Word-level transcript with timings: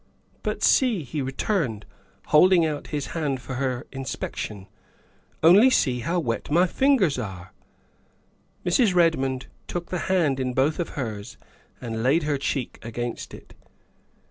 "But 0.41 0.63
see," 0.63 1.03
he 1.03 1.21
returned, 1.21 1.85
holding 2.29 2.65
out 2.65 2.87
his 2.87 3.07
hand 3.13 3.39
for 3.39 3.53
her 3.61 3.85
inspection, 3.91 4.65
''only 5.43 5.69
see 5.69 5.99
how 5.99 6.19
wet 6.19 6.49
my 6.49 6.65
fingers 6.65 7.19
are. 7.19 7.53
''Mrs. 8.65 8.95
Redmond 8.95 9.45
took 9.67 9.91
the 9.91 9.99
hand 10.09 10.39
hi 10.39 10.53
both 10.53 10.79
of 10.79 10.89
hers 10.97 11.37
and 11.79 12.01
laid 12.01 12.23
her 12.23 12.39
cheek 12.39 12.79
against 12.81 13.31
it. 13.35 13.53